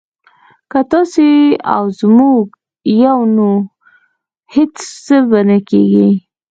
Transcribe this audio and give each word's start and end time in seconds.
که 0.71 0.79
تاسو 0.91 1.21
يئ 1.35 1.45
او 1.73 1.85
موږ 2.17 2.45
يو 3.03 3.19
نو 3.35 3.49
هيڅ 4.53 4.77
به 5.29 5.39
نه 5.47 5.57
کېږي 5.69 6.09